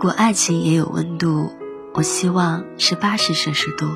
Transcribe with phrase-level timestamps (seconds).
[0.00, 1.52] 如果爱情也有温度，
[1.92, 3.86] 我希望是八十摄氏度。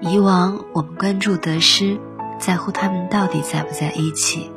[0.00, 1.98] 以往我们关注得失，
[2.38, 4.50] 在乎他们到底在不在一起。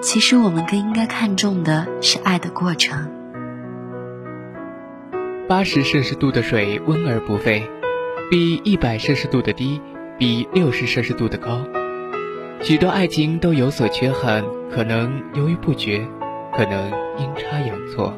[0.00, 3.10] 其实我们更应该看重的是爱的过程。
[5.46, 7.62] 八十摄氏度的水温而不沸，
[8.30, 9.82] 比一百摄氏度的低，
[10.18, 11.58] 比六十摄氏度的高。
[12.62, 16.08] 许多爱情都有所缺憾，可能犹豫不决，
[16.56, 18.16] 可能阴差阳错，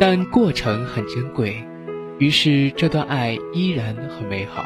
[0.00, 1.62] 但过程很珍贵，
[2.16, 4.64] 于是这段爱依然很美好。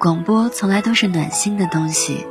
[0.00, 2.26] 广播从来都是暖心的东西，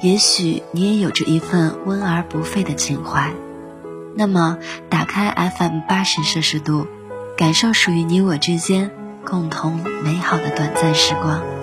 [0.00, 3.30] 也许你也有着一份温而不沸的情怀。
[4.16, 4.56] 那么，
[4.88, 6.86] 打开 FM 八十摄氏度，
[7.36, 8.90] 感受属于你我之间
[9.26, 11.57] 共同美好的短暂时光。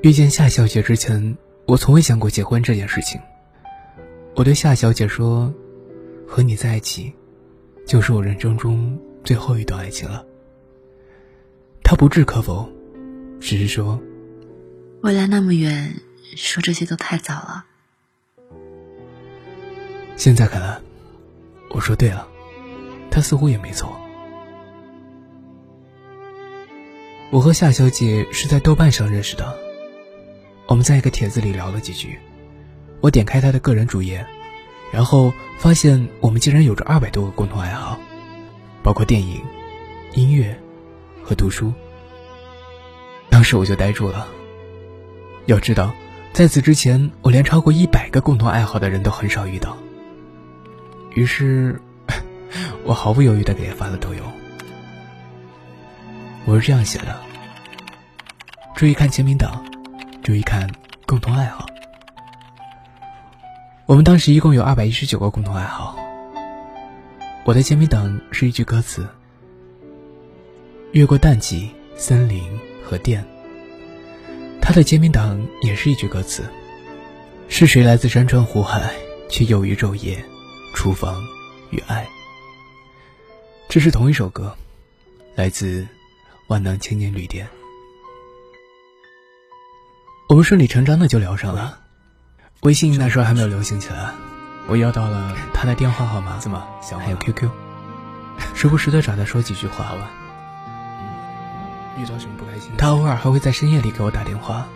[0.00, 3.20] 遇见夏小姐之前，我从未想过结婚这件事情。
[4.36, 5.52] 我对夏小姐说
[6.24, 7.12] ：“和你在一起，
[7.84, 10.24] 就是我人生中最后一段爱情了。”
[11.82, 12.70] 她不置可否，
[13.40, 14.00] 只是说
[15.02, 15.96] ：“未来那么远，
[16.36, 17.64] 说这些都太早了。”
[20.14, 20.80] 现在看来，
[21.70, 22.28] 我说对了，
[23.10, 24.00] 她似乎也没错。
[27.32, 29.67] 我和夏小姐是在豆瓣上认识的。
[30.68, 32.18] 我们在一个帖子里聊了几句，
[33.00, 34.24] 我点开他的个人主页，
[34.92, 37.98] 然后发现我们竟然有着二百多个共同爱好，
[38.82, 39.42] 包括电影、
[40.12, 40.54] 音乐
[41.24, 41.72] 和读书。
[43.30, 44.28] 当时我就呆住了。
[45.46, 45.94] 要知道，
[46.34, 49.74] 在此之前，我连超过一百个共同爱好的人都很少遇到。
[51.14, 51.80] 于是，
[52.84, 54.20] 我毫不犹豫地给他发了抖音。
[56.44, 57.18] 我是这样写的：
[58.76, 59.64] 注意看签名档。
[60.28, 60.70] 注意看，
[61.06, 61.64] 共同爱好。
[63.86, 65.96] 我们当时一共有二百一十九个共同爱好。
[67.46, 69.08] 我的签名档是一句歌词
[70.92, 72.44] ：“越过淡季、森林
[72.84, 73.24] 和电。”
[74.60, 76.44] 他的签名档也是一句歌词
[77.48, 78.92] ：“是谁来自山川湖海，
[79.30, 80.22] 却又于昼夜、
[80.74, 81.24] 厨房
[81.70, 82.06] 与爱。”
[83.66, 84.54] 这是同一首歌，
[85.34, 85.88] 来自
[86.48, 87.48] 万能青年旅店。
[90.28, 91.78] 我们顺理成章的就聊上了，
[92.60, 94.10] 微信那时候还没有流行起来，
[94.66, 96.62] 我要到了他的电话号码，怎么
[96.98, 97.48] 还有 QQ，
[98.54, 99.96] 时不时的找他说几句话。
[101.96, 102.70] 遇到什么不开心？
[102.76, 104.66] 他偶尔还会在深夜里给我打电话，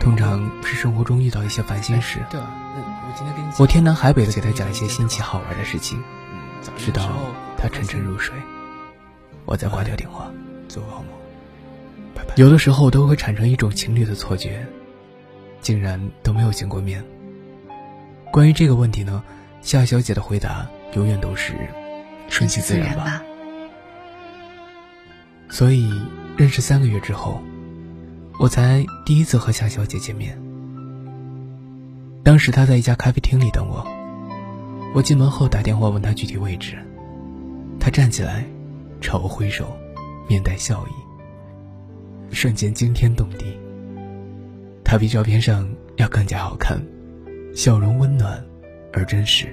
[0.00, 2.24] 通常是生活中遇到一些烦心事。
[2.30, 6.02] 对啊，我今天跟你我天南海北的给他讲一些新奇好玩的事情，
[6.78, 7.02] 直到
[7.58, 8.34] 他沉沉入睡，
[9.44, 10.30] 我再挂掉电话，
[10.68, 11.13] 做个好梦。
[12.36, 14.66] 有的时候都会产生一种情侣的错觉，
[15.60, 17.04] 竟然都没有见过面。
[18.32, 19.22] 关于这个问题呢，
[19.62, 21.52] 夏小姐的回答永远都是
[22.28, 23.22] 顺其自然吧。
[25.48, 25.88] 所以
[26.36, 27.40] 认识三个月之后，
[28.40, 30.36] 我才第一次和夏小姐见面。
[32.24, 33.86] 当时她在一家咖啡厅里等我，
[34.92, 36.76] 我进门后打电话问她具体位置，
[37.78, 38.44] 她站起来
[39.00, 39.76] 朝我挥手，
[40.26, 41.03] 面带笑意。
[42.34, 43.56] 瞬间惊天动地。
[44.84, 45.66] 他比照片上
[45.96, 46.78] 要更加好看，
[47.54, 48.44] 笑容温暖
[48.92, 49.46] 而真实，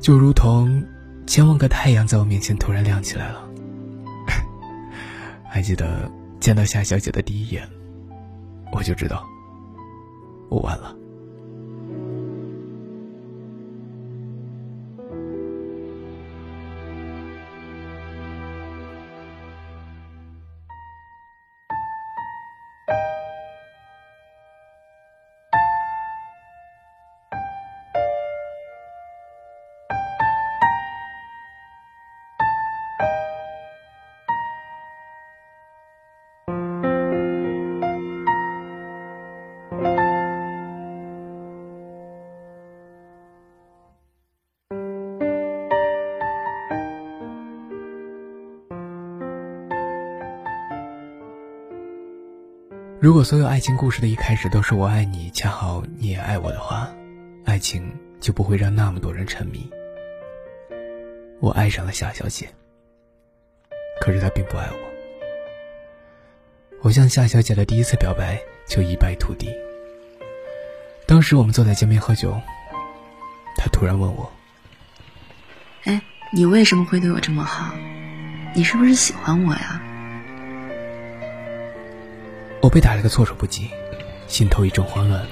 [0.00, 0.84] 就如同
[1.26, 3.48] 千万个太阳在我面前突然亮起来了。
[5.48, 6.10] 还记得
[6.40, 7.68] 见到夏小姐的第一眼，
[8.72, 9.24] 我就知道
[10.48, 10.96] 我完了。
[53.02, 56.88] 如果所有爱情故事的一开始都是我爱你，恰好你也爱我的话，
[57.44, 59.68] 爱情就不会让那么多人沉迷。
[61.40, 62.48] 我爱上了夏小姐，
[64.00, 64.78] 可是她并不爱我。
[66.80, 69.52] 我向夏小姐的第一次表白就一败涂地。
[71.04, 72.40] 当时我们坐在街边喝酒，
[73.56, 74.30] 她突然问我
[75.82, 76.00] ：“哎，
[76.32, 77.74] 你为什么会对我这么好？
[78.54, 79.82] 你是不是喜欢我呀？”
[82.62, 83.68] 我被打了个措手不及，
[84.28, 85.26] 心头一阵慌乱。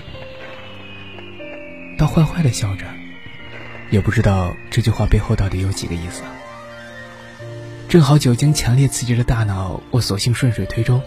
[1.96, 2.84] 他坏坏的笑着，
[3.90, 6.22] 也不知道这句话背后到底有几个意思。
[7.88, 11.00] 正好酒精强烈刺激着大脑，我索性顺水推舟，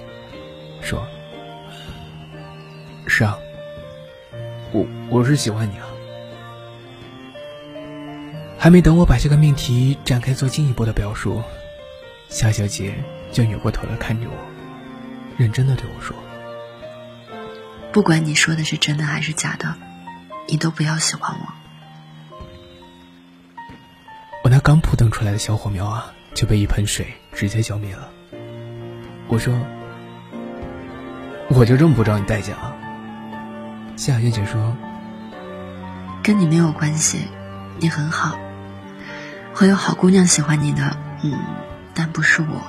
[0.82, 1.06] 说
[3.06, 3.38] ：“是啊，
[4.72, 5.88] 我我是喜欢你啊。”
[8.58, 11.44] 还没等我把这个命题展开做进一步的表述，
[12.30, 12.94] 夏小姐
[13.32, 14.53] 就扭过头来看着我。
[15.38, 16.16] 认真的对我说
[17.92, 19.76] ：“不管你说的是真的还是假的，
[20.48, 21.54] 你都不要喜欢我。”
[24.44, 28.10] 我那刚扑腾出来的小火苗啊，就被一盆水直接浇灭了。
[29.28, 29.58] 我说
[31.50, 32.76] ：“我就这么不招你待见啊？”
[33.96, 34.76] 夏小姐说
[36.22, 37.28] ：“跟你没有关系，
[37.80, 38.38] 你很好，
[39.54, 41.40] 会有好姑娘喜欢你的，嗯，
[41.94, 42.62] 但不是我。”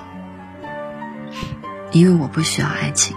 [1.95, 3.17] 因为我不需要爱情。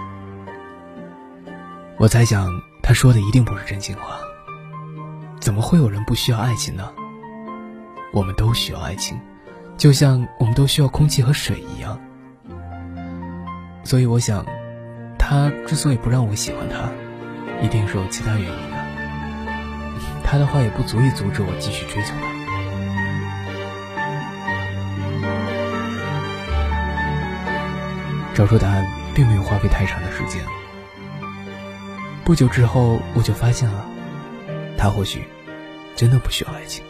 [1.96, 2.48] 我猜想，
[2.80, 4.20] 他说的一定不是真心话。
[5.40, 6.88] 怎么会有人不需要爱情呢？
[8.12, 9.18] 我们都需要爱情，
[9.76, 11.98] 就像我们都需要空气和水一样。
[13.82, 14.46] 所以我想，
[15.18, 16.88] 他之所以不让我喜欢他，
[17.60, 18.78] 一定是有其他原因的。
[20.22, 22.37] 他的话也不足以阻止我继续追求他。
[28.38, 28.86] 找出答案
[29.16, 30.40] 并没有花费太长的时间。
[32.24, 33.84] 不久之后，我就发现了，
[34.76, 35.24] 他或许
[35.96, 36.84] 真的不需要爱情。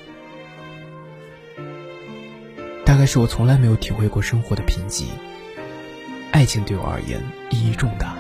[2.85, 5.07] 大概是我从来没有体会过生活的贫瘠，
[6.33, 7.19] 爱情对我而言
[7.49, 8.15] 意义重大。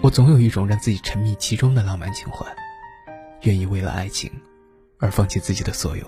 [0.00, 2.44] 我总有一种让自己沉迷其中的浪漫情怀，
[3.42, 4.28] 愿意为了爱情
[4.98, 6.04] 而放弃自己的所有。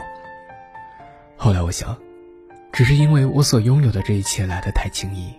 [1.37, 1.97] 后来我想，
[2.73, 5.33] 只是因为我所拥有的这一切来得太轻易。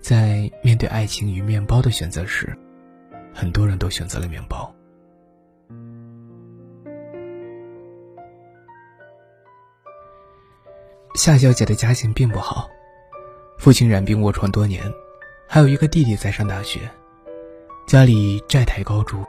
[0.00, 2.56] 在面对爱情与面包的选择时，
[3.34, 4.74] 很多人都选择了面包。
[11.14, 12.68] 夏小姐的家境并不好，
[13.58, 14.82] 父亲染病卧床多年，
[15.46, 16.80] 还有一个弟弟在上大学，
[17.86, 19.22] 家里债台高筑。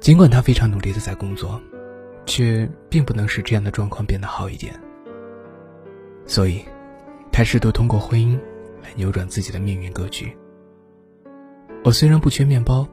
[0.00, 1.60] 尽管她非常努力的在工作，
[2.26, 4.72] 却并不能使这样的状况变得好一点。
[6.26, 6.64] 所以，
[7.32, 8.38] 她试图通过婚姻。
[8.82, 10.36] 来扭转自己的命运格局。
[11.84, 12.86] 我虽然不缺面包，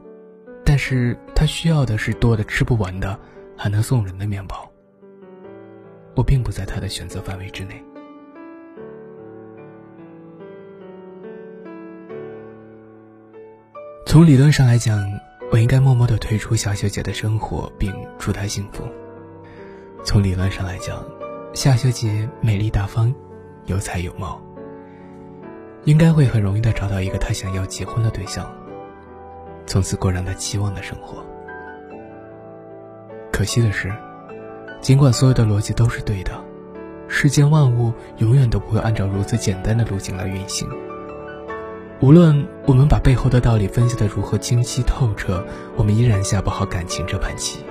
[0.64, 3.18] 但是他需要的是多的吃不完的，
[3.56, 4.70] 还能送人的面包。
[6.16, 7.82] 我并不在他的选择范围之内。
[14.06, 14.98] 从理论上来讲，
[15.52, 18.84] 我应该默默的退出夏小姐的生活，并祝她幸福。
[20.04, 21.04] 从理论上来讲，
[21.54, 23.14] 夏小姐美丽大方，
[23.66, 24.42] 有才有貌。
[25.84, 28.50] 应该会很容易的找到一个他想要结婚的对象，
[29.66, 31.24] 从此过上他期望的生活。
[33.32, 33.90] 可惜的是，
[34.80, 36.32] 尽管所有的逻辑都是对的，
[37.08, 40.68] 世间万物永远都不会按照如此简单的路径来运行。
[42.00, 45.44] 无论我们把背后的道理分析的如何清晰透彻，
[45.76, 47.64] 我们依然下不好感情这盘棋，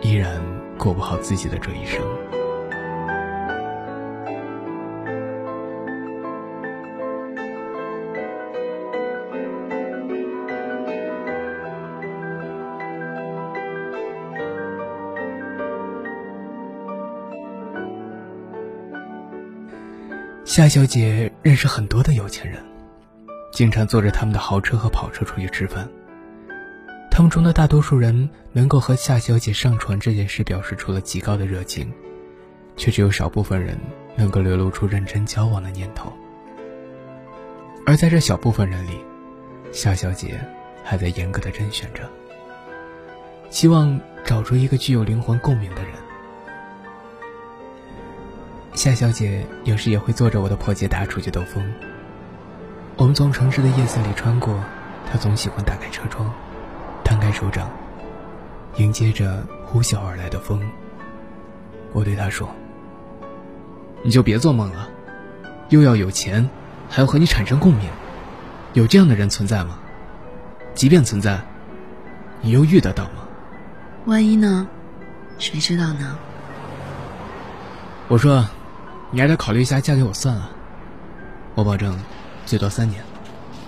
[0.00, 0.40] 依然
[0.78, 2.00] 过不好自己的这一生。
[20.54, 22.62] 夏小姐认识很多的有钱人，
[23.50, 25.88] 经常坐着他们的豪车和跑车出去吃饭。
[27.10, 31.92] 他们中的大多数人能够和夏小姐上床这件事表示出了极高的热情，
[32.76, 33.76] 却只有少部分人
[34.14, 36.12] 能够流露出认真交往的念头。
[37.84, 39.00] 而在这小部分人里，
[39.72, 40.40] 夏小姐
[40.84, 42.08] 还在严格的甄选着，
[43.50, 45.90] 希望找出一个具有灵魂共鸣的人。
[48.74, 51.64] 夏小姐有时也会坐着我的破捷达出去兜风。
[52.96, 54.58] 我们从城市的夜色里穿过，
[55.10, 56.28] 她总喜欢打开车窗，
[57.04, 57.70] 摊开手掌，
[58.76, 60.60] 迎接着呼啸而来的风。
[61.92, 62.48] 我对她说
[64.02, 64.88] ：“你就别做梦了，
[65.68, 66.48] 又要有钱，
[66.88, 67.88] 还要和你产生共鸣，
[68.72, 69.78] 有这样的人存在吗？”
[70.74, 71.40] 即便存在，
[72.40, 73.22] 你又遇得到吗？
[74.06, 74.66] 万一呢？
[75.38, 76.18] 谁知道呢？
[78.08, 78.44] 我说，
[79.14, 80.50] 你还得考虑一下嫁给我算了。
[81.54, 81.96] 我保证，
[82.44, 83.00] 最多三年，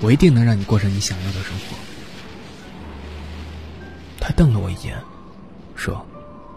[0.00, 1.76] 我一定能让你过上你想要的生活。
[4.20, 4.98] 他瞪了我一眼，
[5.76, 6.04] 说：“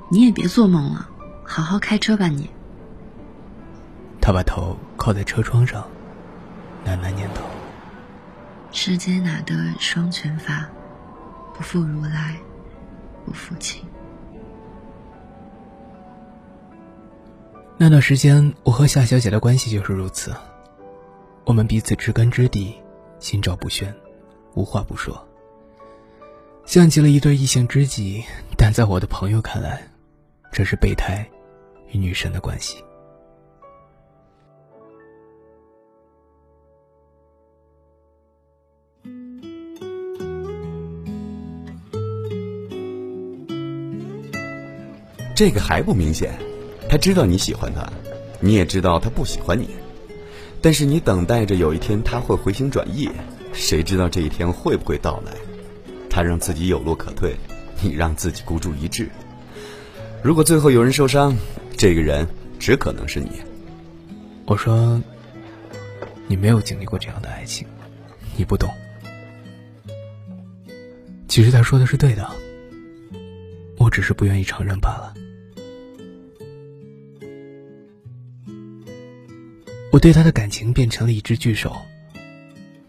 [0.10, 1.08] 你也别做梦了，
[1.44, 2.50] 好好开车吧你。”
[4.20, 5.88] 他把头靠在车窗上，
[6.84, 7.42] 喃喃念叨
[8.74, 10.68] ：“世间哪得双全法，
[11.54, 12.36] 不负如来，
[13.24, 13.86] 不负卿。”
[17.82, 20.36] 那段时间，我和夏小姐的关系就是如此，
[21.46, 22.76] 我们彼此知根知底，
[23.20, 23.96] 心照不宣，
[24.54, 25.26] 无话不说。
[26.66, 28.22] 像极了一对异性知己，
[28.58, 29.82] 但在我的朋友看来，
[30.52, 31.26] 这是备胎
[31.88, 32.84] 与女神的关系。
[45.34, 46.38] 这个还不明显？
[46.90, 47.88] 他知道你喜欢他，
[48.40, 49.70] 你也知道他不喜欢你，
[50.60, 53.08] 但是你等待着有一天他会回心转意，
[53.54, 55.32] 谁知道这一天会不会到来？
[56.10, 57.36] 他让自己有路可退，
[57.84, 59.08] 你让自己孤注一掷。
[60.24, 61.36] 如果最后有人受伤，
[61.78, 62.28] 这个人
[62.58, 63.30] 只可能是你。
[64.48, 65.00] 我说，
[66.28, 67.68] 你没有经历过这样的爱情，
[68.36, 68.68] 你不懂。
[71.28, 72.28] 其实他说的是对的，
[73.78, 75.14] 我只是不愿意承认罢了。
[80.00, 81.76] 我对他的感情变成了一只巨手，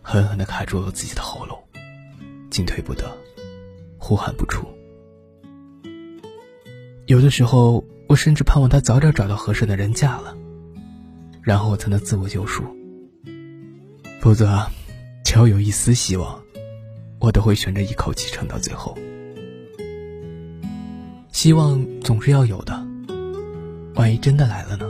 [0.01, 1.59] 狠狠的卡住了自己的喉咙。
[2.51, 3.19] 进退不得，
[3.99, 4.65] 呼喊不出。
[7.07, 10.37] 有的时候，我甚至盼望他早点找到合适的人嫁了，
[11.43, 12.63] 然后我才能自我救赎。
[14.21, 14.65] 否则，
[15.25, 16.41] 只要有一丝希望，
[17.19, 18.97] 我都会选择一口气撑到最后。
[21.33, 22.87] 希望总是要有的，
[23.97, 24.89] 万一真的来了呢？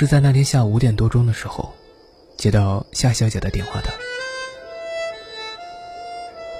[0.00, 1.74] 是在那天下午五点多钟的时候，
[2.38, 3.90] 接到夏小姐的电话的。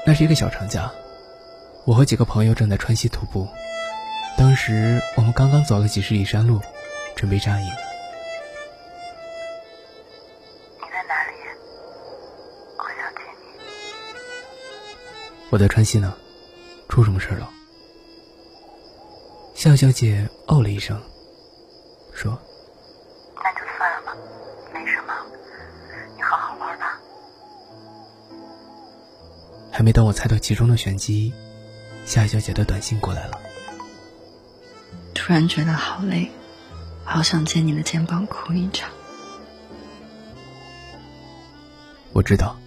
[0.04, 0.92] 那是一个小长假，
[1.87, 3.49] 我和几个朋友正在川西徒步。
[4.37, 6.61] 当时我们刚刚走了几十里山路，
[7.16, 7.66] 准备扎营。
[10.76, 11.32] 你在哪里？
[12.76, 13.59] 我想见你。
[15.49, 16.14] 我在川西呢，
[16.90, 17.49] 出什么事了？
[19.54, 21.00] 夏小姐哦了一声，
[22.12, 22.38] 说。
[29.81, 31.33] 还没等我猜到其中的玄机，
[32.05, 33.41] 夏小姐的短信过来了。
[35.15, 36.31] 突然觉得好累，
[37.03, 38.91] 好想借你的肩膀哭一场。
[42.13, 42.59] 我知道，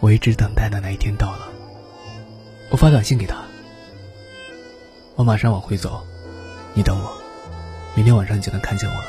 [0.00, 1.48] 我一直等待的那一天到了。
[2.70, 3.44] 我发短信给他，
[5.16, 6.02] 我马上往回走，
[6.72, 7.14] 你等我，
[7.94, 9.08] 明天晚上你就能看见我了。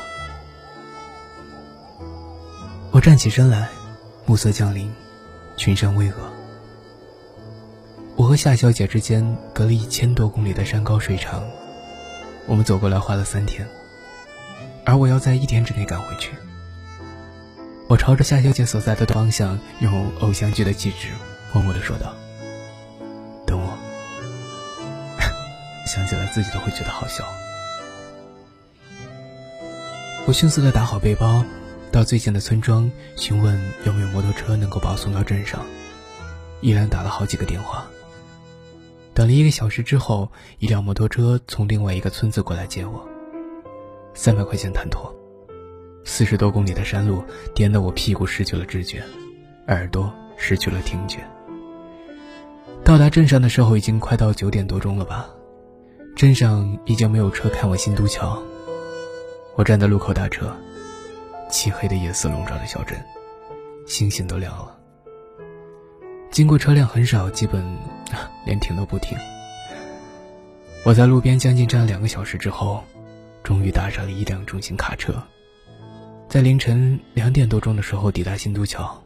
[2.90, 3.70] 我站起身来，
[4.26, 4.92] 暮色降临，
[5.56, 6.12] 群山巍峨。
[8.28, 11.42] 我和夏小姐之间隔了一千多公里的山高水长，
[12.44, 13.66] 我们走过来花了三天，
[14.84, 16.32] 而我要在一天之内赶回去。
[17.88, 21.08] 我朝着夏小姐所在的方向，用偶像剧的气质，
[21.54, 22.14] 默默的说道
[23.48, 23.78] ：“等我。
[25.88, 27.24] ”想起来自己都会觉得好笑。
[30.26, 31.42] 我迅速的打好背包，
[31.90, 35.64] 到最近的村庄询问有没有摩托车能够把我送到镇上，
[36.60, 37.86] 依然打了好几个电话。
[39.18, 43.04] 等了一个小时之后，一辆摩托车从另外一个村子过来接我。
[44.14, 45.12] 三百块钱谈妥。
[46.04, 49.02] 四十多公里的山路颠得我屁股失去了知觉，
[49.66, 51.18] 耳朵失去了听觉。
[52.84, 55.28] 到达镇上的时候已经快到九点多钟了吧？
[56.14, 58.40] 镇上已经没有车开往新都桥。
[59.56, 60.56] 我站在路口打车。
[61.50, 62.96] 漆黑的夜色笼罩着小镇，
[63.84, 64.77] 星星都亮了。
[66.30, 67.64] 经过车辆很少，基本
[68.46, 69.18] 连停都不停。
[70.84, 72.84] 我在路边将近站了两个小时之后，
[73.42, 75.20] 终于搭上了一辆重型卡车，
[76.28, 79.02] 在凌晨两点多钟的时候抵达新都桥。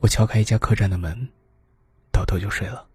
[0.00, 1.28] 我敲开一家客栈的门，
[2.10, 2.86] 倒头就睡了。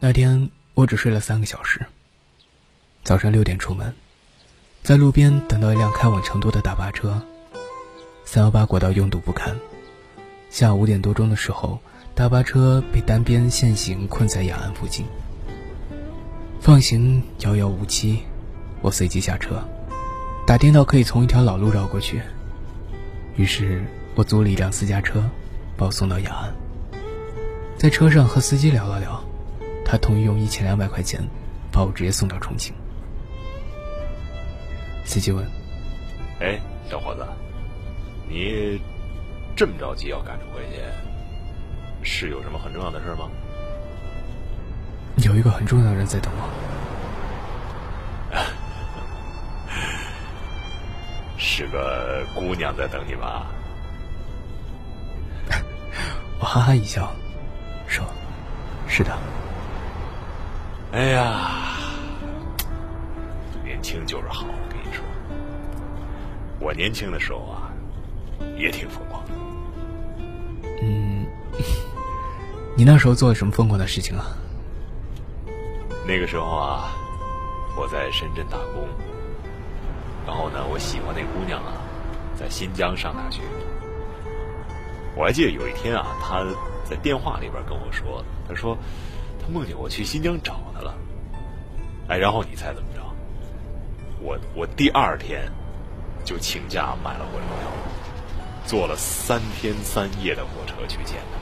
[0.00, 1.80] 那天我只睡了三个小时。
[3.06, 3.94] 早上六点出门，
[4.82, 7.22] 在路边等到一辆开往成都的大巴车。
[8.24, 9.56] 三幺八国道拥堵不堪，
[10.50, 11.78] 下午五点多钟的时候，
[12.16, 15.06] 大巴车被单边限行困在雅安附近。
[16.60, 18.24] 放行遥遥无期，
[18.82, 19.62] 我随即下车，
[20.44, 22.20] 打听到可以从一条老路绕过去。
[23.36, 23.84] 于是
[24.16, 25.22] 我租了一辆私家车，
[25.76, 26.52] 把我送到雅安。
[27.78, 29.22] 在车上和司机聊了聊，
[29.84, 31.20] 他同意用一千两百块钱
[31.70, 32.74] 把我直接送到重庆。
[35.06, 35.42] 司机问
[36.40, 36.60] ：“哎，
[36.90, 37.26] 小伙子。”
[38.28, 38.78] 你
[39.56, 40.82] 这么着急要赶着回去，
[42.02, 43.30] 是有什么很重要的事吗？
[45.24, 46.50] 有一个很重要的人在等我。
[51.38, 53.46] 是个姑娘在等你吧？
[56.40, 57.10] 我哈哈一笑，
[57.86, 58.04] 说
[58.88, 59.16] ：“是的。”
[60.92, 61.76] 哎呀，
[63.64, 64.44] 年轻就是好，
[66.66, 67.70] 我年轻的时候啊。
[68.58, 69.32] 也挺疯狂的。
[70.82, 71.26] 嗯，
[72.74, 74.36] 你那时候做了什么疯狂的事情啊？
[76.06, 76.92] 那个时候啊，
[77.76, 78.88] 我在深圳打工，
[80.26, 81.72] 然后呢，我喜欢那姑娘啊，
[82.34, 83.42] 在新疆上大学。
[85.14, 86.44] 我还记得有一天啊，她
[86.84, 88.76] 在电话里边跟我说，她说
[89.38, 90.94] 她梦见我去新疆找她了。
[92.08, 93.02] 哎，然后你猜怎么着？
[94.20, 95.50] 我我第二天
[96.26, 97.70] 就请假买了火车票。
[98.66, 101.38] 坐了三天三夜的火车去见他，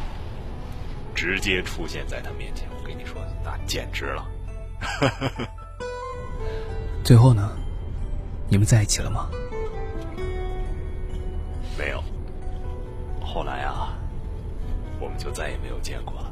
[1.15, 2.69] 直接出现在他面前。
[2.71, 4.27] 我跟你说，那简直了。
[7.03, 7.57] 最后呢，
[8.47, 9.31] 你们在一起了吗？
[11.79, 12.05] 没有。
[13.23, 13.97] 后来啊，
[15.01, 16.31] 我们就再也没有见过了。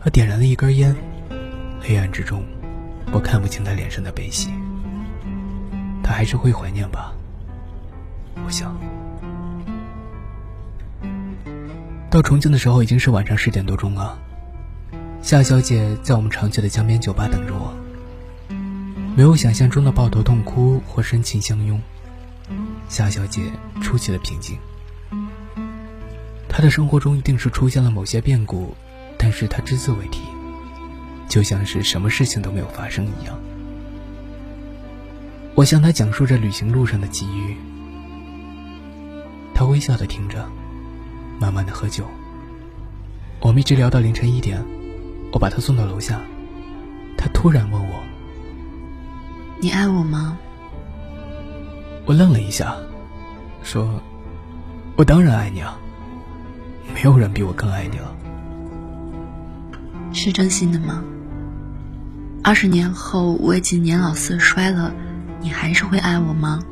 [0.00, 0.94] 他点燃了一根烟，
[1.80, 2.44] 黑暗之中，
[3.12, 4.52] 我看不清他脸上的悲喜。
[6.04, 7.12] 他还是会怀念吧。
[8.44, 8.76] 我想，
[12.10, 14.18] 到重庆的时候已经是晚上十点多钟了。
[15.22, 17.72] 夏小姐在我们常去的江边酒吧等着我，
[19.16, 21.80] 没有想象中的抱头痛哭或深情相拥。
[22.90, 24.58] 夏小姐出奇的平静。
[26.48, 28.76] 她的生活中一定是出现了某些变故，
[29.18, 30.20] 但是她只字未提，
[31.28, 33.38] 就像是什么事情都没有发生一样。
[35.54, 37.56] 我向他讲述着旅行路上的际遇。
[39.54, 40.44] 他微笑的听着，
[41.38, 42.04] 慢慢的喝酒。
[43.40, 44.60] 我们一直聊到凌晨一点，
[45.32, 46.20] 我把他送到楼下，
[47.16, 48.02] 他突然问我
[49.60, 50.36] ：“你爱我吗？”
[52.04, 52.74] 我愣了一下，
[53.62, 54.02] 说
[54.96, 55.78] ：“我当然爱你啊，
[56.92, 58.12] 没有人比我更爱你了。”
[60.12, 61.04] 是真心的吗？
[62.42, 64.92] 二十年后我已经年老色衰了，
[65.44, 66.64] 你还是会爱我吗？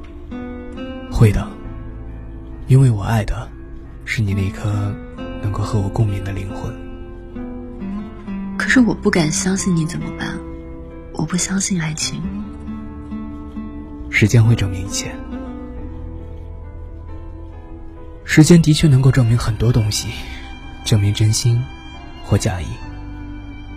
[1.10, 1.46] 会的。
[2.68, 3.46] 因为我爱的，
[4.06, 4.90] 是你那颗
[5.42, 6.72] 能够和我共鸣的灵魂。
[8.56, 10.38] 可是我不敢相信你怎么办？
[11.12, 12.22] 我不相信爱情。
[14.08, 15.14] 时间会证明一切。
[18.24, 20.08] 时间的确能够证明很多东西，
[20.82, 21.62] 证明真心
[22.24, 22.64] 或假意。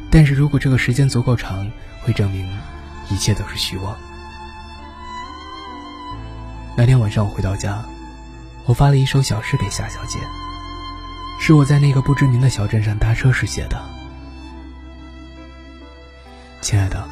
[0.10, 1.70] 但是如果这个时间足够长，
[2.02, 2.48] 会证明
[3.12, 3.94] 一切都是虚妄。
[6.78, 7.84] 那天晚上我回到家。
[8.66, 10.20] 我发了一首小诗给夏小姐，
[11.40, 13.80] 是我在那个不知名的小镇上搭车时写的。
[16.62, 17.08] 亲爱的，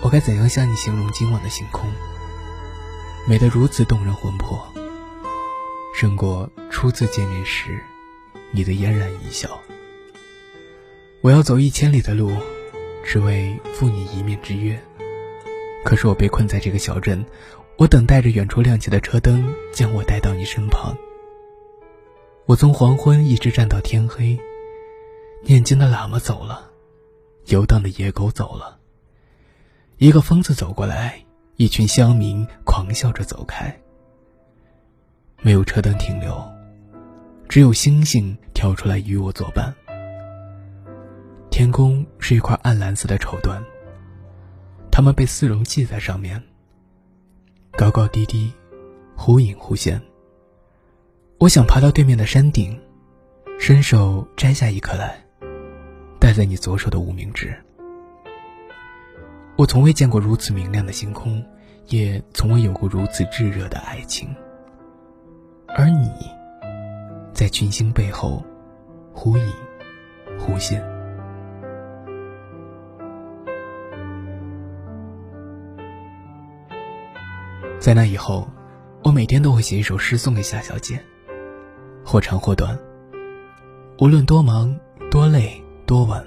[0.00, 1.90] 我该怎样向你形容今晚的星空？
[3.26, 4.66] 美得如此动人魂魄，
[5.94, 7.82] 胜过初次见面时
[8.52, 9.60] 你的嫣然一笑。
[11.20, 12.32] 我要走一千里的路，
[13.04, 14.80] 只为赴你一面之约。
[15.84, 17.22] 可是我被困在这个小镇。
[17.76, 20.96] 我等待着远处亮起的车灯，将我带到你身旁。
[22.46, 24.38] 我从黄昏一直站到天黑。
[25.42, 26.70] 念经的喇嘛走了，
[27.46, 28.78] 游荡的野狗走了。
[29.98, 31.22] 一个疯子走过来，
[31.56, 33.76] 一群乡民狂笑着走开。
[35.42, 36.42] 没有车灯停留，
[37.48, 39.74] 只有星星跳出来与我作伴。
[41.50, 43.62] 天空是一块暗蓝色的绸缎，
[44.90, 46.42] 它们被丝绒系在上面。
[47.76, 48.52] 高高低低，
[49.16, 50.00] 忽隐忽现。
[51.38, 52.80] 我想爬到对面的山顶，
[53.58, 55.20] 伸手摘下一颗来，
[56.20, 57.52] 戴在你左手的无名指。
[59.56, 61.44] 我从未见过如此明亮的星空，
[61.88, 64.32] 也从未有过如此炙热的爱情。
[65.66, 66.08] 而你，
[67.32, 68.40] 在群星背后，
[69.12, 69.52] 忽隐
[70.38, 70.93] 忽现。
[77.78, 78.48] 在那以后，
[79.02, 80.98] 我每天都会写一首诗送给夏小姐，
[82.04, 82.78] 或长或短。
[83.98, 84.74] 无论多忙、
[85.10, 86.24] 多累、多晚，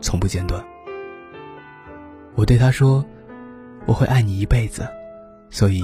[0.00, 0.64] 从不间断。
[2.34, 3.04] 我对她说
[3.86, 4.88] ：“我会爱你一辈子，
[5.50, 5.82] 所以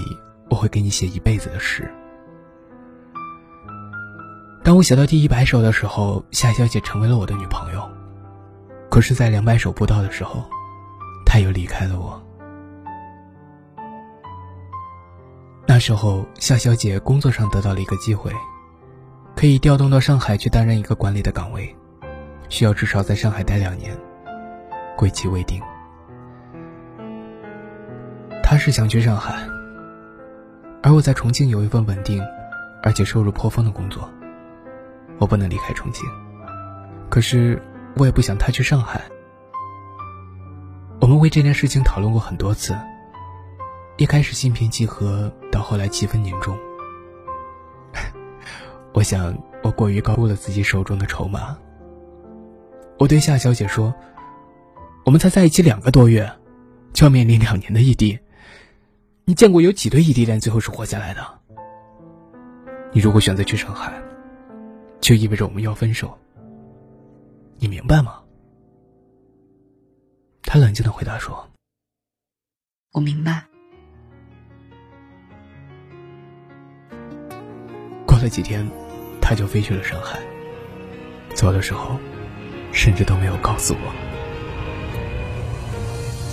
[0.49, 1.89] 我会给你写一辈子的诗。”
[4.65, 7.91] 当我写到第一百首的时候，夏小姐成为了我的女朋友。
[8.89, 10.45] 可是，在两百首不到的时候，
[11.27, 12.22] 她又离开了我。
[15.67, 18.33] 那时候，夏小姐工作上得到了一个机会，
[19.35, 21.75] 可以调动到上海去担任一个管理的岗位，
[22.49, 23.97] 需要至少在上海待两年，
[24.97, 25.61] 归期未定。
[28.43, 29.35] 她是想去上海，
[30.83, 32.23] 而我在重庆有一份稳定，
[32.83, 34.11] 而且收入颇丰的工作。
[35.19, 36.07] 我不能离开重庆，
[37.09, 37.63] 可是
[37.97, 39.01] 我也不想他去上海。
[41.01, 42.77] 我们为这件事情讨论过很多次，
[44.03, 46.59] 一开始心平气和，到后来气氛凝重。
[48.93, 51.57] 我想我过于高估了自己手中的筹码。
[52.99, 53.95] 我对夏小姐说
[55.07, 56.29] ：“我们才在一起两个多月，
[56.93, 58.19] 就要面临两年的异地。
[59.25, 61.25] 你见过有几对异地恋最后是活下来的？
[62.91, 64.03] 你如果选择去上海。”
[65.01, 66.19] 就意味着我们要分手，
[67.59, 68.21] 你明白吗？
[70.43, 71.49] 他冷静的回答说
[72.91, 73.45] ：“我明白。”
[78.23, 78.67] 了几天，
[79.21, 80.19] 他就飞去了上海。
[81.35, 81.99] 走的时候，
[82.73, 83.93] 甚至都没有告诉我。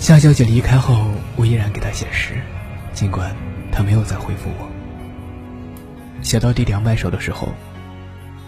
[0.00, 2.40] 夏小姐离开后，我依然给她写诗，
[2.94, 3.36] 尽管
[3.70, 4.70] 她没有再回复我。
[6.22, 7.48] 写到第两百首的时候。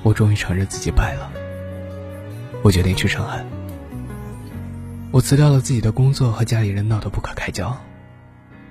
[0.05, 1.31] 我终于承认自己败了。
[2.64, 3.44] 我决定去上海。
[5.12, 7.72] 我辞掉了自己的工作，和家里人闹得不可开交，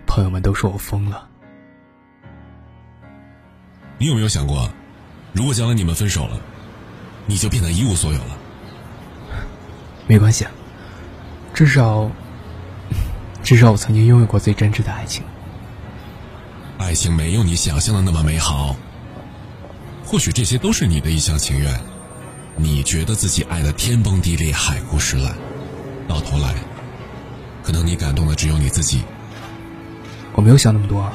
[0.06, 1.30] 朋友们都说我疯了。
[4.02, 4.68] 你有没有想过，
[5.32, 6.42] 如果将来你们分手了，
[7.28, 8.38] 你就变得一无所有了？
[10.08, 10.48] 没关系，
[11.54, 12.10] 至少，
[13.44, 15.24] 至少我曾经拥有过最真挚的爱情。
[16.80, 18.76] 爱情没有你想象的那么美好。
[20.04, 21.80] 或许这些都是你的一厢情愿，
[22.56, 25.36] 你觉得自己爱的天崩地裂、海枯石烂，
[26.08, 26.56] 到头来，
[27.62, 29.04] 可能你感动的只有你自己。
[30.34, 31.08] 我没有想那么多，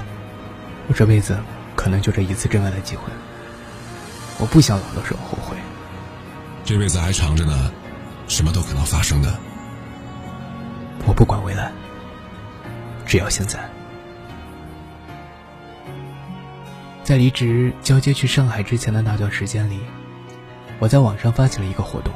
[0.87, 1.37] 我这辈子
[1.87, 3.03] 可能就这一次真爱的机会，
[4.41, 5.57] 我不想老的时候后悔。
[6.65, 7.71] 这辈子还长着呢，
[8.27, 9.33] 什么都可能发生的。
[11.07, 11.71] 我不管未来，
[13.07, 13.61] 只要现在。
[17.05, 19.79] 在离职交接去上海之前的那段时间里，
[20.81, 22.13] 我在网上发起了一个活动。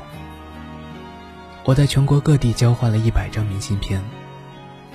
[1.62, 4.02] 我在全国各地交换了一百张明信片，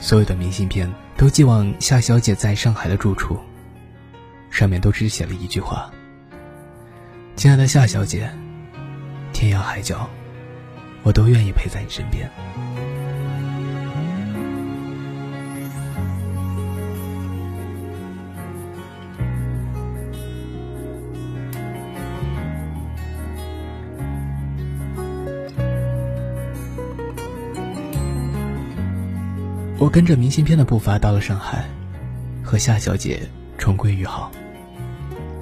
[0.02, 3.40] 所有的明信片都寄往夏小姐在上海的住处，
[4.56, 5.92] 上面都只写了一句话
[7.36, 8.32] ：“亲爱的夏小姐，
[9.34, 10.10] 天涯海角，
[11.04, 12.32] 我都愿意陪在你身边。”
[29.78, 31.66] 我跟着明信片的步伐到了上海，
[32.42, 34.32] 和夏小姐重归于好。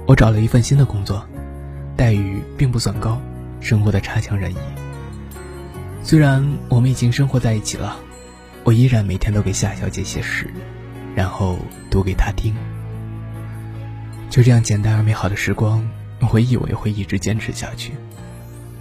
[0.06, 1.26] 我找了一份新的工作，
[1.96, 3.22] 待遇并不算高，
[3.62, 4.58] 生活的差强人意。
[6.04, 7.98] 虽然我们已经生活在一起了，
[8.66, 10.54] 我依然每天都给夏小姐写诗，
[11.16, 11.58] 然后
[11.90, 12.54] 读给她听。
[14.30, 15.88] 就这样简单而美好的时光，
[16.32, 17.94] 我以为会一直坚持下去。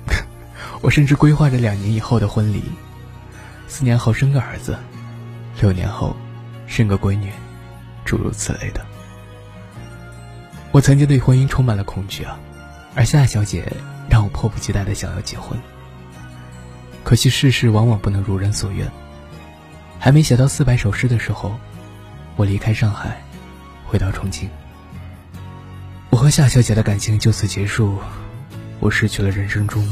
[0.82, 2.64] 我甚至规划着两年以后的婚礼，
[3.68, 4.76] 四年后生个儿子。
[5.60, 6.16] 六年后，
[6.66, 7.30] 生个闺女，
[8.04, 8.84] 诸如此类的。
[10.72, 12.38] 我曾经对婚姻充满了恐惧啊，
[12.94, 13.70] 而夏小姐
[14.08, 15.58] 让我迫不及待的想要结婚。
[17.04, 18.90] 可惜世事往往不能如人所愿。
[19.98, 21.54] 还没写到四百首诗的时候，
[22.36, 23.22] 我离开上海，
[23.86, 24.48] 回到重庆。
[26.08, 27.98] 我和夏小姐的感情就此结束，
[28.80, 29.86] 我失去了人生中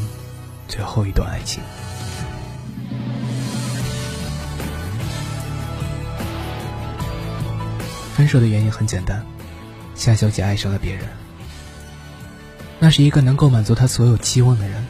[0.67, 1.63] 最后一段爱情。
[8.15, 9.25] 分手的原因很简单，
[10.01, 11.05] 夏小姐爱上了别人。
[12.79, 14.83] 那是一个能够满足她所有期望的人。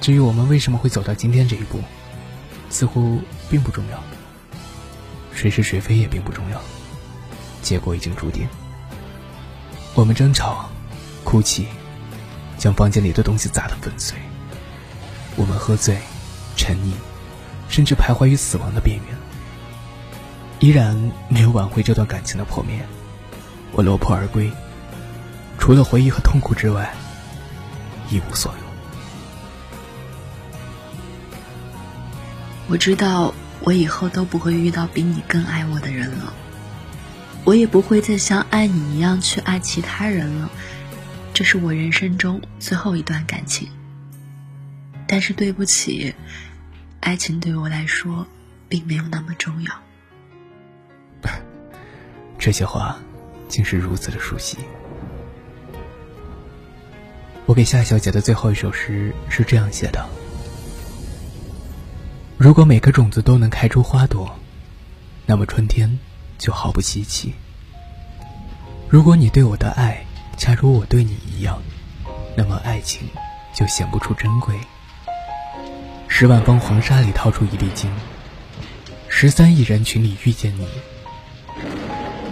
[0.00, 1.78] 至于我们为什么会走到今天这一步，
[2.70, 4.02] 似乎并不重要。
[5.34, 6.58] 谁是谁非也并不重要，
[7.60, 8.48] 结果已经注定。
[9.94, 10.70] 我们争吵、
[11.22, 11.66] 哭泣，
[12.56, 14.16] 将房间里的东西砸得粉碎。
[15.36, 15.98] 我们喝醉、
[16.56, 16.94] 沉溺，
[17.68, 19.06] 甚至徘徊于死亡的边缘。
[20.58, 20.96] 依然
[21.28, 22.82] 没有挽回这段感情的破灭。
[23.72, 24.52] 我落魄而归，
[25.58, 26.94] 除了回忆和痛苦之外，
[28.10, 28.58] 一无所有。
[32.68, 36.32] 我知道，我以后都不会遇到比你更爱我的人了。
[37.44, 40.50] 我也不会再像爱你一样去爱其他人了。
[41.34, 43.68] 这是我人生中最后一段感情。
[45.06, 46.14] 但是对不起，
[47.00, 48.26] 爱情对我来说
[48.68, 49.72] 并没有那么重要。
[52.38, 52.98] 这些话，
[53.52, 54.56] 竟是如此的熟悉。
[57.44, 60.08] 我给夏小姐的最后一首诗是这样写的：
[62.38, 64.34] 如果每个种子都能开出花朵，
[65.26, 65.98] 那么春天
[66.38, 67.34] 就毫不稀奇。
[68.88, 70.02] 如果你对我的爱，
[70.38, 71.62] 恰如我对你一样，
[72.34, 73.06] 那么爱情
[73.54, 74.54] 就显不出珍贵。
[76.08, 77.90] 十万方黄沙里掏出一粒金，
[79.08, 80.66] 十三亿人群里遇见你，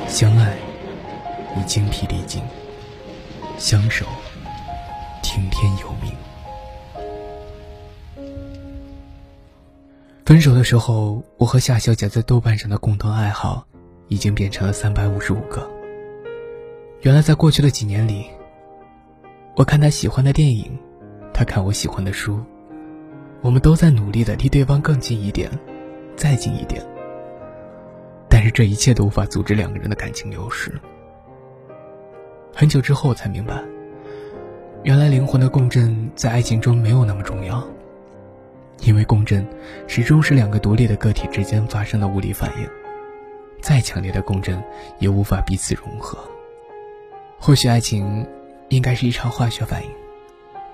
[0.08, 0.56] 相爱
[1.56, 2.42] 已精疲力尽，
[3.58, 4.06] 相守
[5.22, 6.12] 听天由命。
[10.24, 13.66] 分手的时候，我和夏小姐在豆瓣上的共同爱好
[14.06, 15.68] 已经变成了三百五十五个。
[17.00, 18.26] 原来，在过去的几年里，
[19.56, 20.78] 我看他喜欢的电影，
[21.34, 22.38] 他看我喜欢的书，
[23.40, 25.50] 我们都在努力的离对方更近一点，
[26.14, 26.80] 再近一点。
[28.28, 30.80] 但是这一切都无法阻止两个人的感情流失。
[32.54, 33.62] 很久之后，才明白，
[34.82, 37.66] 原来灵魂的共振在爱情中没有那么重要，
[38.80, 39.46] 因为共振
[39.86, 42.68] 始终是两个独立的个体之间发生的物理反应，
[43.60, 44.62] 再强烈的共振
[44.98, 46.18] 也无法彼此融合。
[47.38, 48.26] 或许爱情
[48.68, 49.90] 应该是一场化学反应，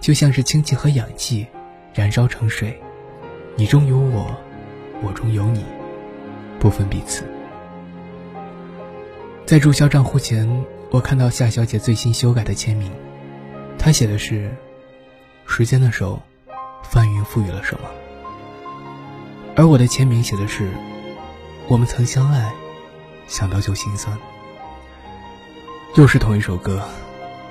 [0.00, 1.46] 就像是氢气和氧气
[1.94, 2.76] 燃烧成水，
[3.54, 4.34] 你中有我，
[5.02, 5.64] 我中有你，
[6.58, 7.22] 不分彼此。
[9.44, 10.48] 在注销账户前，
[10.90, 12.90] 我看到夏小姐最新修改的签名，
[13.78, 14.50] 她写的是
[15.46, 16.22] ：“时间的手，
[16.84, 17.88] 翻云覆雨了什么？”
[19.56, 20.70] 而我的签名写的是
[21.68, 22.52] ：“我们曾相爱，
[23.26, 24.16] 想到就心酸。”
[25.96, 26.82] 又是同一首歌，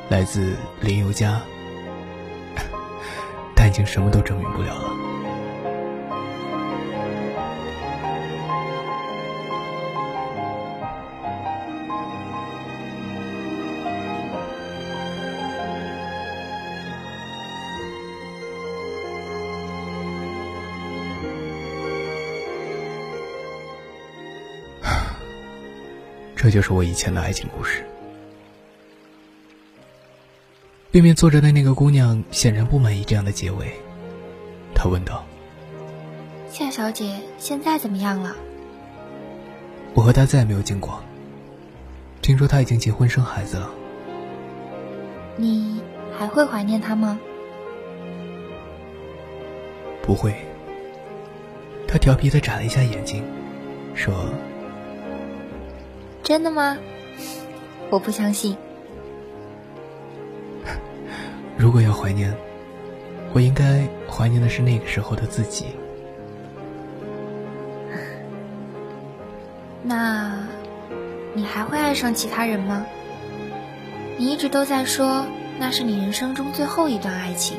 [0.08, 1.42] 来自林宥嘉，
[3.54, 5.15] 但已经什么都证明不了了。
[26.56, 27.84] 就是我以前的爱情故事。
[30.90, 33.74] 对面坐着的那个姑娘显然不满意这样的结尾，
[34.74, 35.26] 她问道
[36.50, 38.34] ：“夏小姐现在怎么样了？”
[39.96, 41.04] 我和她再也没有见过。
[42.22, 43.70] 听说她已经结婚生孩子了。
[45.36, 45.82] 你
[46.18, 47.20] 还会怀念她吗？
[50.02, 50.34] 不会。
[51.86, 53.22] 她调皮的眨了一下眼睛，
[53.94, 54.30] 说
[56.26, 56.76] ：“真的吗？
[57.92, 58.58] 我不相信。
[61.56, 62.36] ”如果要怀念，
[63.32, 65.68] 我应该怀念的是那个时候的自己。
[69.84, 70.48] 那，
[71.36, 72.84] 你还会爱上其他人吗？
[74.18, 75.28] 你一直都在说
[75.60, 77.56] 那是你人生中最后一段爱情。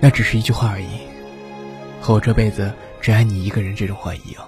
[0.00, 1.00] 那只是一句话而已，
[2.00, 4.42] 和我这辈子只爱你一个人这种话一样。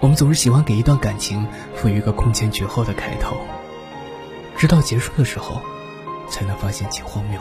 [0.00, 3.36] 我们总是喜欢给一段感情赋予一个空前绝后的开头。
[4.56, 5.60] 直到结束的时候，
[6.28, 7.40] 才能发现其荒谬。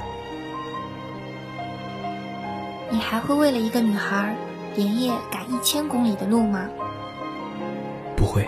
[2.89, 4.35] 你还会为了一个女孩，
[4.75, 6.67] 连夜赶一千公里的路吗？
[8.15, 8.47] 不会。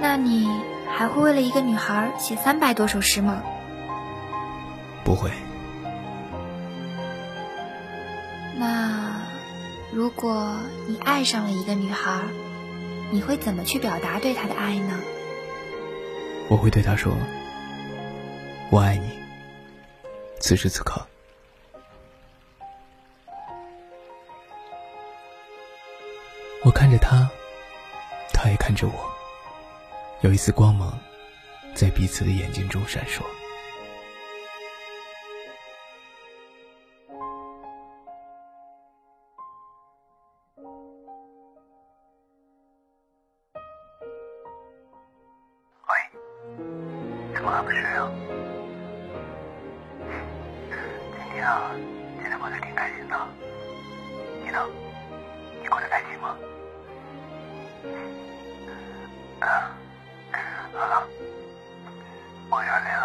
[0.00, 0.48] 那你
[0.92, 3.42] 还会为了一个女孩写三百多首诗吗？
[5.04, 5.30] 不会。
[8.56, 8.91] 那，
[9.92, 12.22] 如果你爱上了一个女孩，
[13.10, 14.98] 你会怎么去表达对她的爱呢？
[16.48, 17.14] 我会对她说
[18.72, 19.12] ：“我爱你。”
[20.40, 21.06] 此时此刻，
[26.64, 27.28] 我看着他，
[28.32, 29.12] 他也看着我，
[30.22, 30.98] 有一丝光芒
[31.74, 33.22] 在彼此的眼睛中闪烁。
[59.42, 59.70] 啊，
[60.72, 61.02] 好了，
[62.50, 63.01] 我原谅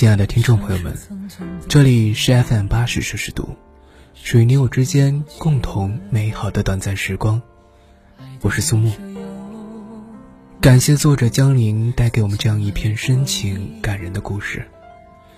[0.00, 0.96] 亲爱的听众朋友们，
[1.68, 3.54] 这里是 FM 八十摄氏度，
[4.14, 7.42] 属于你我之间共同美好的短暂时光。
[8.40, 8.90] 我是苏木，
[10.58, 14.66] 感谢作者江宁带给我们这样一篇深情感人的故事，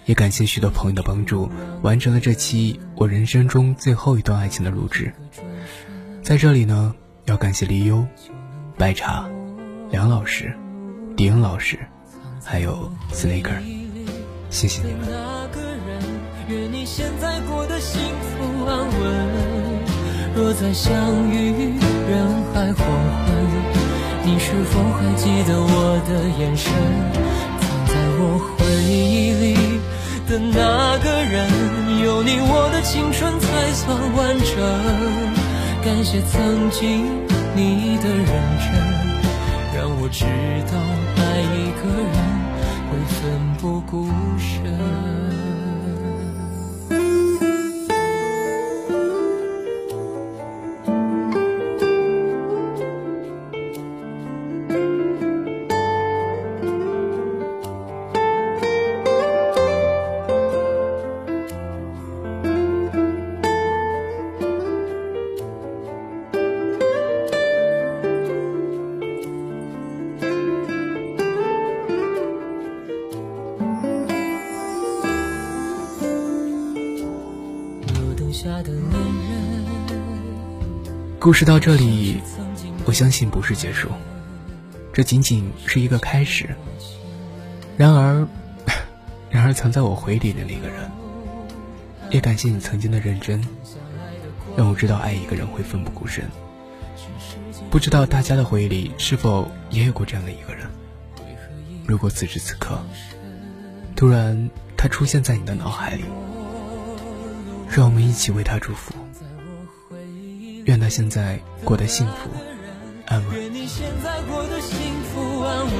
[0.07, 1.51] 也感谢许多朋友的帮助，
[1.83, 5.12] 完成了这期我人生中最后一段爱情的录制。
[6.22, 6.94] 在这里呢，
[7.25, 8.07] 要感谢黎优、
[8.79, 9.29] 白茶、
[9.90, 10.57] 梁老师。
[11.16, 11.81] 迪恩老师，
[12.44, 13.61] 还有 Snaker
[14.52, 15.08] 谢谢你们。
[20.34, 20.92] 若再相
[21.30, 21.74] 遇
[22.08, 22.86] 人海黄
[23.26, 23.28] 昏，
[24.24, 26.72] 你是否还记得我的眼神？
[27.60, 28.22] 藏在我
[28.56, 29.44] 回忆里
[30.26, 31.48] 的那个人，
[32.02, 34.50] 有你我的青春才算完整。
[35.84, 37.04] 感谢曾经
[37.54, 38.26] 你的认
[38.58, 38.72] 真，
[39.76, 40.24] 让我知
[40.70, 40.72] 道。
[41.18, 42.16] 爱一个人
[42.88, 43.20] 会奋
[43.60, 44.08] 不顾
[81.22, 82.20] 故事到这里，
[82.85, 83.88] 我相信不是结束，
[84.92, 86.48] 这仅仅是一个开始。
[87.76, 88.26] 然而，
[89.30, 90.90] 然而藏在我回忆里的那个人，
[92.11, 93.40] 也感谢你曾经的认真，
[94.56, 96.28] 让我知道爱一个人会奋不顾身。
[97.70, 100.66] 不知道大家的回忆里是否也有过这样的一个人？
[101.87, 102.82] 如果此时此刻，
[103.94, 106.02] 突然他出现在你的脑海里，
[107.70, 108.92] 让我们一起为他祝福。
[110.82, 112.28] 他现在过得幸福
[113.06, 113.38] 安稳。
[113.38, 114.74] 愿你现在过得幸
[115.14, 115.70] 福安稳。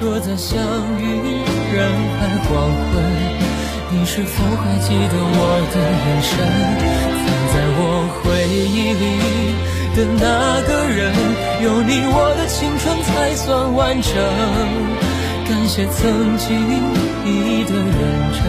[0.00, 0.58] 若再相
[0.98, 1.38] 遇
[1.72, 1.86] 人
[2.18, 2.92] 海黄昏，
[3.92, 5.38] 你是否还记得我
[5.70, 6.34] 的眼神？
[7.22, 9.06] 藏在我回忆里
[9.94, 10.26] 的那
[10.66, 11.14] 个人，
[11.62, 14.10] 有你我的青春才算完整。
[15.46, 16.58] 感谢曾经
[17.24, 17.94] 你的认
[18.34, 18.42] 真，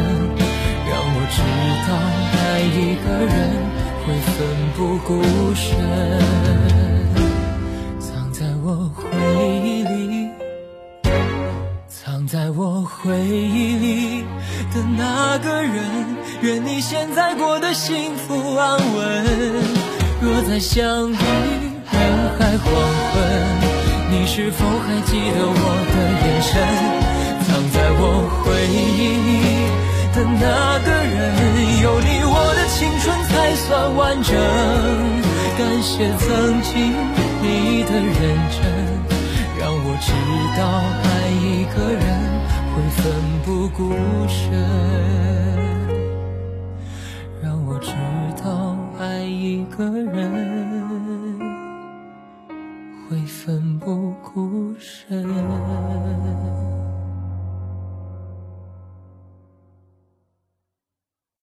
[0.90, 1.38] 让我知
[1.86, 1.94] 道
[2.42, 3.38] 爱一个人。
[4.12, 4.46] 会奋
[4.76, 5.24] 不顾
[5.56, 5.70] 身，
[7.98, 9.08] 藏在我回
[9.64, 10.28] 忆里，
[11.88, 14.24] 藏在我回忆里
[14.74, 15.82] 的那个人。
[16.42, 19.26] 愿你现在过得幸福安稳。
[20.22, 21.96] 若再相遇人
[22.38, 22.74] 海黄
[23.14, 23.16] 昏，
[24.12, 25.96] 你是否还记得我的
[26.28, 26.52] 眼神？
[27.48, 28.04] 藏在我
[28.44, 29.40] 回忆里
[30.14, 34.36] 的那个人有你我的青春才算完整
[35.58, 36.92] 感谢曾经
[37.42, 38.20] 你的认
[38.52, 38.60] 真
[39.58, 40.12] 让我知
[40.58, 40.62] 道
[41.04, 42.06] 爱一个人
[42.74, 43.02] 会奋
[43.46, 43.80] 不顾
[44.28, 44.40] 身
[47.42, 47.92] 让我知
[48.44, 51.40] 道爱一个人
[53.08, 56.71] 会奋不顾身。